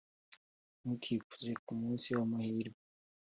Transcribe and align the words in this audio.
ntukikuze 0.81 1.51
ku 1.63 1.71
munsi 1.81 2.07
w’amahirwe; 2.17 2.79